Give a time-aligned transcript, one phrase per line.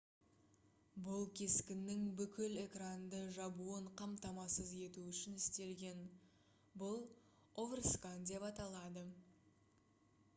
[1.07, 6.01] бұл кескіннің бүкіл экранды жабуын қамтамасыз ету үшін істелген
[6.85, 7.05] бұл
[7.65, 9.05] оверскан деп аталады